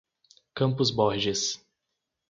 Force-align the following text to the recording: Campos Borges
Campos 0.55 0.89
Borges 0.89 1.61